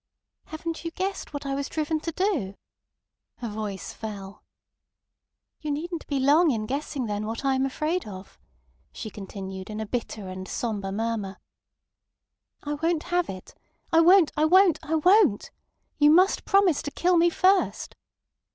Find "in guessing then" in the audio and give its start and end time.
6.49-7.27